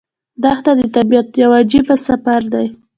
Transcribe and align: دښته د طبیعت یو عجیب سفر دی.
دښته 0.43 0.71
د 0.79 0.81
طبیعت 0.95 1.29
یو 1.41 1.51
عجیب 1.59 1.87
سفر 2.07 2.41
دی. 2.53 2.67